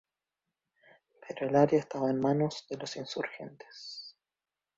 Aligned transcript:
Pero 1.27 1.47
el 1.47 1.55
área 1.55 1.77
estaba 1.79 2.09
en 2.09 2.19
manos 2.19 2.65
de 2.67 2.77
los 2.77 2.95
insurgentes. 2.97 4.15